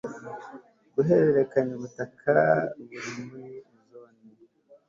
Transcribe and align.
guhererekanya 0.93 1.73
ubutaka 1.75 2.35
buri 2.87 2.99
muri 3.29 3.45
Zone 3.87 4.27